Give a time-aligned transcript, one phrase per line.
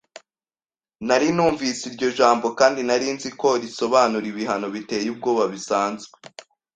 [1.07, 6.15] Nari numvise iryo jambo, kandi nari nzi ko risobanura ibihano biteye ubwoba bisanzwe